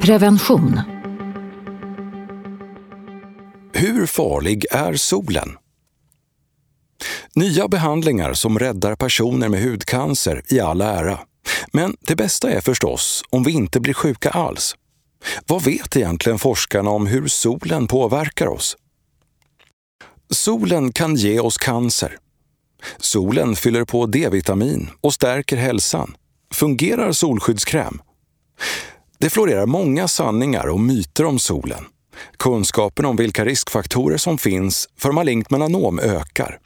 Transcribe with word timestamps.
Prevention. 0.00 0.80
Hur 3.72 4.06
farlig 4.06 4.66
är 4.70 4.94
solen? 4.94 5.56
Nya 7.34 7.68
behandlingar 7.68 8.34
som 8.34 8.58
räddar 8.58 8.96
personer 8.96 9.48
med 9.48 9.62
hudcancer 9.62 10.42
i 10.48 10.60
all 10.60 10.80
ära. 10.80 11.18
Men 11.72 11.96
det 12.00 12.16
bästa 12.16 12.50
är 12.50 12.60
förstås 12.60 13.22
om 13.30 13.42
vi 13.42 13.52
inte 13.52 13.80
blir 13.80 13.94
sjuka 13.94 14.30
alls. 14.30 14.74
Vad 15.46 15.64
vet 15.64 15.96
egentligen 15.96 16.38
forskarna 16.38 16.90
om 16.90 17.06
hur 17.06 17.28
solen 17.28 17.86
påverkar 17.86 18.46
oss? 18.46 18.76
Solen 20.30 20.92
kan 20.92 21.16
ge 21.16 21.40
oss 21.40 21.58
cancer. 21.58 22.18
Solen 22.98 23.56
fyller 23.56 23.84
på 23.84 24.06
D-vitamin 24.06 24.90
och 25.00 25.14
stärker 25.14 25.56
hälsan. 25.56 26.16
Fungerar 26.54 27.12
solskyddskräm? 27.12 28.00
Det 29.20 29.30
florerar 29.30 29.66
många 29.66 30.08
sanningar 30.08 30.66
och 30.66 30.80
myter 30.80 31.24
om 31.24 31.38
solen. 31.38 31.84
Kunskapen 32.38 33.04
om 33.04 33.16
vilka 33.16 33.44
riskfaktorer 33.44 34.16
som 34.16 34.38
finns 34.38 34.88
för 34.96 35.12
malignt 35.12 35.50
melanom 35.50 35.98
ökar. 35.98 36.58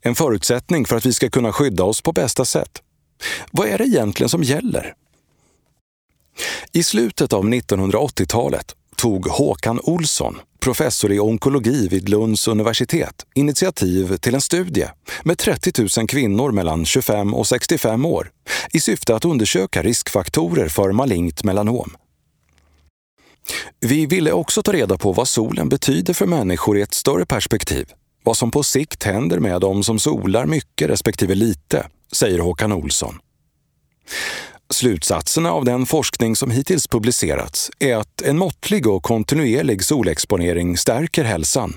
En 0.00 0.14
förutsättning 0.14 0.84
för 0.84 0.96
att 0.96 1.06
vi 1.06 1.12
ska 1.12 1.30
kunna 1.30 1.52
skydda 1.52 1.84
oss 1.84 2.00
på 2.00 2.12
bästa 2.12 2.44
sätt. 2.44 2.82
Vad 3.50 3.68
är 3.68 3.78
det 3.78 3.84
egentligen 3.84 4.28
som 4.28 4.42
gäller? 4.42 4.94
I 6.72 6.82
slutet 6.82 7.32
av 7.32 7.44
1980-talet 7.44 8.74
tog 8.96 9.26
Håkan 9.26 9.80
Olsson, 9.82 10.38
professor 10.66 11.12
i 11.12 11.18
onkologi 11.18 11.88
vid 11.88 12.08
Lunds 12.08 12.48
universitet, 12.48 13.26
initiativ 13.34 14.16
till 14.16 14.34
en 14.34 14.40
studie 14.40 14.88
med 15.24 15.38
30 15.38 15.72
000 15.98 16.08
kvinnor 16.08 16.52
mellan 16.52 16.84
25 16.84 17.34
och 17.34 17.46
65 17.46 18.06
år 18.06 18.30
i 18.72 18.80
syfte 18.80 19.16
att 19.16 19.24
undersöka 19.24 19.82
riskfaktorer 19.82 20.68
för 20.68 20.92
malignt 20.92 21.44
melanom. 21.44 21.96
Vi 23.80 24.06
ville 24.06 24.32
också 24.32 24.62
ta 24.62 24.72
reda 24.72 24.98
på 24.98 25.12
vad 25.12 25.28
solen 25.28 25.68
betyder 25.68 26.14
för 26.14 26.26
människor 26.26 26.78
i 26.78 26.82
ett 26.82 26.94
större 26.94 27.26
perspektiv. 27.26 27.86
Vad 28.24 28.36
som 28.36 28.50
på 28.50 28.62
sikt 28.62 29.02
händer 29.02 29.38
med 29.38 29.60
dem 29.60 29.82
som 29.84 29.98
solar 29.98 30.46
mycket 30.46 30.90
respektive 30.90 31.34
lite, 31.34 31.86
säger 32.12 32.38
Håkan 32.38 32.72
Olsson. 32.72 33.18
Slutsatserna 34.70 35.52
av 35.52 35.64
den 35.64 35.86
forskning 35.86 36.36
som 36.36 36.50
hittills 36.50 36.88
publicerats 36.88 37.70
är 37.78 37.96
att 37.96 38.22
en 38.22 38.38
måttlig 38.38 38.86
och 38.86 39.02
kontinuerlig 39.02 39.84
solexponering 39.84 40.76
stärker 40.76 41.24
hälsan. 41.24 41.76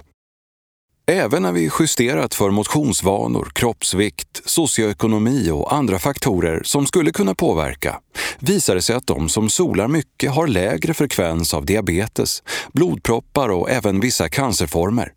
Även 1.12 1.44
när 1.44 1.52
vi 1.52 1.70
justerat 1.80 2.34
för 2.34 2.50
motionsvanor, 2.50 3.52
kroppsvikt, 3.56 4.42
socioekonomi 4.46 5.52
och 5.52 5.74
andra 5.74 6.00
faktorer 6.00 6.62
som 6.64 6.86
skulle 6.86 7.12
kunna 7.12 7.36
påverka 7.36 8.00
visar 8.40 8.76
det 8.76 8.82
sig 8.82 8.96
att 8.96 9.08
de 9.08 9.30
som 9.30 9.50
solar 9.50 9.88
mycket 9.88 10.32
har 10.32 10.48
lägre 10.48 10.94
frekvens 10.94 11.54
av 11.54 11.66
diabetes, 11.66 12.44
blodproppar 12.74 13.50
och 13.50 13.70
även 13.70 14.00
vissa 14.00 14.30
cancerformer. 14.30 15.14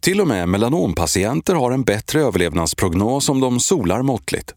Till 0.00 0.20
och 0.20 0.28
med 0.28 0.48
melanompatienter 0.48 1.54
har 1.54 1.72
en 1.72 1.82
bättre 1.82 2.20
överlevnadsprognos 2.20 3.28
om 3.28 3.40
de 3.40 3.60
solar 3.60 4.02
måttligt. 4.02 4.54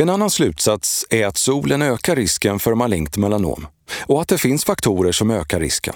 En 0.00 0.08
annan 0.08 0.30
slutsats 0.30 1.06
är 1.10 1.26
att 1.26 1.36
solen 1.36 1.82
ökar 1.82 2.16
risken 2.16 2.58
för 2.58 2.74
malignt 2.74 3.16
melanom 3.16 3.66
och 4.06 4.22
att 4.22 4.28
det 4.28 4.38
finns 4.38 4.64
faktorer 4.64 5.12
som 5.12 5.30
ökar 5.30 5.60
risken. 5.60 5.94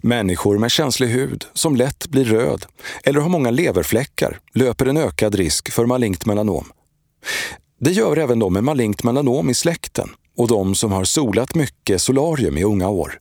Människor 0.00 0.58
med 0.58 0.70
känslig 0.70 1.08
hud, 1.08 1.44
som 1.52 1.76
lätt 1.76 2.06
blir 2.06 2.24
röd 2.24 2.66
eller 3.04 3.20
har 3.20 3.28
många 3.28 3.50
leverfläckar, 3.50 4.38
löper 4.54 4.86
en 4.86 4.96
ökad 4.96 5.34
risk 5.34 5.72
för 5.72 5.86
malignt 5.86 6.26
melanom. 6.26 6.72
Det 7.80 7.90
gör 7.90 8.16
även 8.16 8.38
de 8.38 8.52
med 8.52 8.64
malignt 8.64 9.02
melanom 9.02 9.50
i 9.50 9.54
släkten 9.54 10.08
och 10.36 10.48
de 10.48 10.74
som 10.74 10.92
har 10.92 11.04
solat 11.04 11.54
mycket 11.54 12.02
solarium 12.02 12.58
i 12.58 12.64
unga 12.64 12.88
år. 12.88 13.18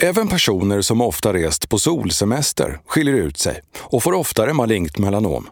Även 0.00 0.28
personer 0.28 0.82
som 0.82 1.00
ofta 1.00 1.32
rest 1.32 1.68
på 1.68 1.78
solsemester 1.78 2.80
skiljer 2.86 3.14
ut 3.14 3.38
sig 3.38 3.62
och 3.76 4.02
får 4.02 4.12
oftare 4.12 4.52
malignt 4.52 4.98
melanom. 4.98 5.46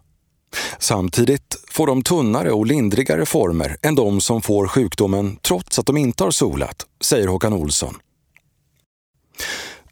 Samtidigt 0.78 1.56
får 1.70 1.86
de 1.86 2.02
tunnare 2.02 2.52
och 2.52 2.66
lindrigare 2.66 3.26
former 3.26 3.76
än 3.82 3.94
de 3.94 4.20
som 4.20 4.42
får 4.42 4.68
sjukdomen 4.68 5.36
trots 5.42 5.78
att 5.78 5.86
de 5.86 5.96
inte 5.96 6.24
har 6.24 6.30
solat, 6.30 6.86
säger 7.00 7.28
Håkan 7.28 7.52
Olsson. 7.52 7.94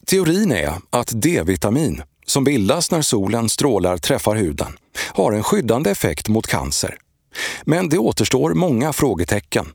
Teorin 0.07 0.53
är 0.53 0.73
att 0.91 1.23
D-vitamin, 1.23 2.03
som 2.27 2.45
bildas 2.45 2.91
när 2.91 3.03
solens 3.03 3.53
strålar 3.53 3.99
träffar 3.99 4.37
huden, 4.37 4.73
har 5.15 5.33
en 5.33 5.43
skyddande 5.43 5.91
effekt 5.91 6.29
mot 6.29 6.47
cancer. 6.47 6.97
Men 7.65 7.89
det 7.89 7.99
återstår 7.99 8.55
många 8.55 8.93
frågetecken. 8.93 9.67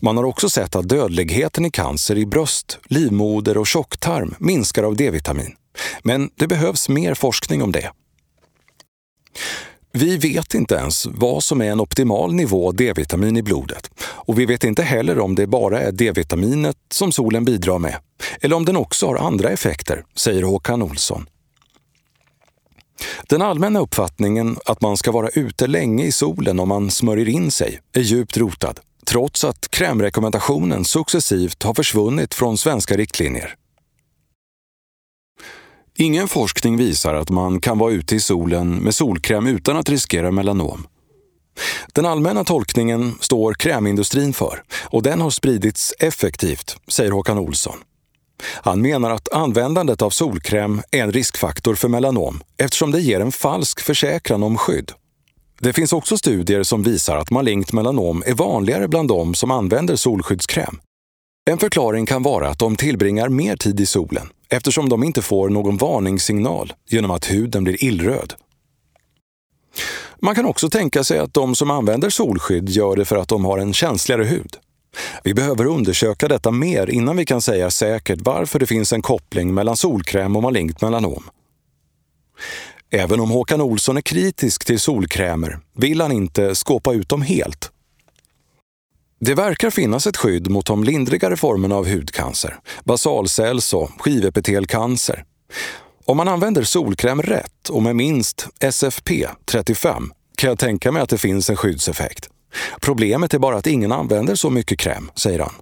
Man 0.00 0.16
har 0.16 0.24
också 0.24 0.50
sett 0.50 0.76
att 0.76 0.88
dödligheten 0.88 1.64
i 1.64 1.70
cancer 1.70 2.18
i 2.18 2.26
bröst, 2.26 2.78
livmoder 2.84 3.58
och 3.58 3.66
tjocktarm 3.66 4.34
minskar 4.38 4.82
av 4.82 4.96
D-vitamin. 4.96 5.54
Men 6.02 6.30
det 6.34 6.46
behövs 6.46 6.88
mer 6.88 7.14
forskning 7.14 7.62
om 7.62 7.72
det. 7.72 7.90
Vi 9.96 10.16
vet 10.16 10.54
inte 10.54 10.74
ens 10.74 11.06
vad 11.06 11.42
som 11.42 11.60
är 11.60 11.70
en 11.70 11.80
optimal 11.80 12.34
nivå 12.34 12.72
D-vitamin 12.72 13.36
i 13.36 13.42
blodet 13.42 13.90
och 14.00 14.38
vi 14.38 14.46
vet 14.46 14.64
inte 14.64 14.82
heller 14.82 15.18
om 15.18 15.34
det 15.34 15.46
bara 15.46 15.80
är 15.80 15.92
D-vitaminet 15.92 16.76
som 16.90 17.12
solen 17.12 17.44
bidrar 17.44 17.78
med 17.78 17.96
eller 18.40 18.56
om 18.56 18.64
den 18.64 18.76
också 18.76 19.06
har 19.06 19.16
andra 19.16 19.50
effekter, 19.50 20.04
säger 20.16 20.42
Håkan 20.42 20.82
Olsson. 20.82 21.26
Den 23.28 23.42
allmänna 23.42 23.80
uppfattningen 23.80 24.56
att 24.66 24.80
man 24.80 24.96
ska 24.96 25.12
vara 25.12 25.28
ute 25.28 25.66
länge 25.66 26.04
i 26.04 26.12
solen 26.12 26.60
om 26.60 26.68
man 26.68 26.90
smörjer 26.90 27.28
in 27.28 27.50
sig 27.50 27.80
är 27.92 28.00
djupt 28.00 28.36
rotad, 28.36 28.80
trots 29.06 29.44
att 29.44 29.70
krämrekommendationen 29.70 30.84
successivt 30.84 31.62
har 31.62 31.74
försvunnit 31.74 32.34
från 32.34 32.58
svenska 32.58 32.96
riktlinjer. 32.96 33.54
Ingen 35.98 36.28
forskning 36.28 36.76
visar 36.76 37.14
att 37.14 37.30
man 37.30 37.60
kan 37.60 37.78
vara 37.78 37.92
ute 37.92 38.16
i 38.16 38.20
solen 38.20 38.74
med 38.74 38.94
solkräm 38.94 39.46
utan 39.46 39.76
att 39.76 39.88
riskera 39.88 40.30
melanom. 40.30 40.86
Den 41.92 42.06
allmänna 42.06 42.44
tolkningen 42.44 43.14
står 43.20 43.54
krämindustrin 43.54 44.32
för 44.32 44.62
och 44.82 45.02
den 45.02 45.20
har 45.20 45.30
spridits 45.30 45.94
effektivt, 45.98 46.76
säger 46.88 47.10
Håkan 47.10 47.38
Olsson. 47.38 47.76
Han 48.42 48.80
menar 48.80 49.10
att 49.10 49.32
användandet 49.32 50.02
av 50.02 50.10
solkräm 50.10 50.82
är 50.90 51.02
en 51.02 51.12
riskfaktor 51.12 51.74
för 51.74 51.88
melanom 51.88 52.40
eftersom 52.56 52.90
det 52.90 53.00
ger 53.00 53.20
en 53.20 53.32
falsk 53.32 53.80
försäkran 53.80 54.42
om 54.42 54.56
skydd. 54.56 54.92
Det 55.60 55.72
finns 55.72 55.92
också 55.92 56.18
studier 56.18 56.62
som 56.62 56.82
visar 56.82 57.16
att 57.16 57.30
malignt 57.30 57.72
melanom 57.72 58.22
är 58.26 58.34
vanligare 58.34 58.88
bland 58.88 59.08
de 59.08 59.34
som 59.34 59.50
använder 59.50 59.96
solskyddskräm. 59.96 60.80
En 61.50 61.58
förklaring 61.58 62.06
kan 62.06 62.22
vara 62.22 62.48
att 62.48 62.58
de 62.58 62.76
tillbringar 62.76 63.28
mer 63.28 63.56
tid 63.56 63.80
i 63.80 63.86
solen 63.86 64.28
eftersom 64.48 64.88
de 64.88 65.04
inte 65.04 65.22
får 65.22 65.48
någon 65.48 65.76
varningssignal 65.76 66.72
genom 66.90 67.10
att 67.10 67.30
huden 67.30 67.64
blir 67.64 67.84
illröd. 67.84 68.34
Man 70.18 70.34
kan 70.34 70.46
också 70.46 70.70
tänka 70.70 71.04
sig 71.04 71.18
att 71.18 71.34
de 71.34 71.54
som 71.54 71.70
använder 71.70 72.10
solskydd 72.10 72.68
gör 72.68 72.96
det 72.96 73.04
för 73.04 73.16
att 73.16 73.28
de 73.28 73.44
har 73.44 73.58
en 73.58 73.72
känsligare 73.72 74.24
hud. 74.24 74.56
Vi 75.24 75.34
behöver 75.34 75.66
undersöka 75.66 76.28
detta 76.28 76.50
mer 76.50 76.90
innan 76.90 77.16
vi 77.16 77.26
kan 77.26 77.42
säga 77.42 77.70
säkert 77.70 78.18
varför 78.22 78.58
det 78.58 78.66
finns 78.66 78.92
en 78.92 79.02
koppling 79.02 79.54
mellan 79.54 79.76
solkräm 79.76 80.36
och 80.36 80.42
malignt 80.42 80.82
melanom. 80.82 81.24
Även 82.90 83.20
om 83.20 83.30
Håkan 83.30 83.60
Olsson 83.60 83.96
är 83.96 84.00
kritisk 84.00 84.64
till 84.64 84.80
solkrämer 84.80 85.58
vill 85.76 86.00
han 86.00 86.12
inte 86.12 86.54
skåpa 86.54 86.92
ut 86.92 87.08
dem 87.08 87.22
helt. 87.22 87.70
Det 89.24 89.34
verkar 89.34 89.70
finnas 89.70 90.06
ett 90.06 90.16
skydd 90.16 90.50
mot 90.50 90.66
de 90.66 90.84
lindrigare 90.84 91.36
formerna 91.36 91.76
av 91.76 91.88
hudcancer, 91.88 92.60
basalcells 92.84 93.74
och 93.74 93.90
skivepitelcancer. 93.98 95.24
Om 96.04 96.16
man 96.16 96.28
använder 96.28 96.62
solkräm 96.62 97.22
rätt 97.22 97.68
och 97.68 97.82
med 97.82 97.96
minst 97.96 98.48
SFP 98.60 99.26
35 99.44 100.12
kan 100.36 100.48
jag 100.48 100.58
tänka 100.58 100.92
mig 100.92 101.02
att 101.02 101.08
det 101.08 101.18
finns 101.18 101.50
en 101.50 101.56
skyddseffekt. 101.56 102.28
Problemet 102.80 103.34
är 103.34 103.38
bara 103.38 103.56
att 103.56 103.66
ingen 103.66 103.92
använder 103.92 104.34
så 104.34 104.50
mycket 104.50 104.78
kräm, 104.78 105.10
säger 105.14 105.38
han. 105.38 105.52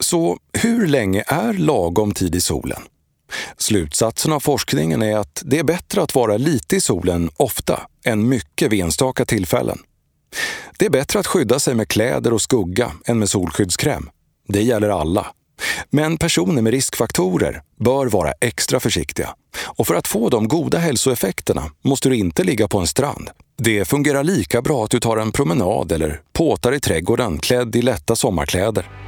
Så 0.00 0.38
hur 0.52 0.86
länge 0.86 1.24
är 1.26 1.52
lagom 1.52 2.12
tid 2.12 2.34
i 2.34 2.40
solen? 2.40 2.82
Slutsatsen 3.56 4.32
av 4.32 4.40
forskningen 4.40 5.02
är 5.02 5.16
att 5.16 5.42
det 5.44 5.58
är 5.58 5.64
bättre 5.64 6.02
att 6.02 6.14
vara 6.14 6.36
lite 6.36 6.76
i 6.76 6.80
solen 6.80 7.30
ofta 7.36 7.80
än 8.04 8.28
mycket 8.28 8.72
vid 8.72 8.84
enstaka 8.84 9.24
tillfällen. 9.24 9.78
Det 10.78 10.86
är 10.86 10.90
bättre 10.90 11.18
att 11.18 11.26
skydda 11.26 11.58
sig 11.58 11.74
med 11.74 11.88
kläder 11.88 12.32
och 12.32 12.42
skugga 12.42 12.92
än 13.06 13.18
med 13.18 13.28
solskyddskräm. 13.28 14.10
Det 14.48 14.62
gäller 14.62 14.88
alla. 14.88 15.26
Men 15.90 16.16
personer 16.18 16.62
med 16.62 16.72
riskfaktorer 16.72 17.62
bör 17.80 18.06
vara 18.06 18.32
extra 18.32 18.80
försiktiga. 18.80 19.34
Och 19.64 19.86
för 19.86 19.94
att 19.94 20.08
få 20.08 20.28
de 20.28 20.48
goda 20.48 20.78
hälsoeffekterna 20.78 21.62
måste 21.84 22.08
du 22.08 22.16
inte 22.16 22.44
ligga 22.44 22.68
på 22.68 22.78
en 22.78 22.86
strand. 22.86 23.30
Det 23.58 23.84
fungerar 23.84 24.24
lika 24.24 24.62
bra 24.62 24.84
att 24.84 24.90
du 24.90 25.00
tar 25.00 25.16
en 25.16 25.32
promenad 25.32 25.92
eller 25.92 26.20
påtar 26.32 26.72
i 26.72 26.80
trädgården 26.80 27.38
klädd 27.38 27.76
i 27.76 27.82
lätta 27.82 28.16
sommarkläder. 28.16 29.05